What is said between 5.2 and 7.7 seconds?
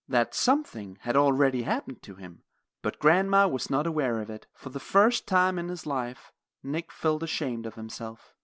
time in his life, Nick felt ashamed